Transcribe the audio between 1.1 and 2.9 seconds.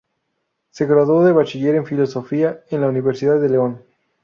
de Bachiller en Filosofía en la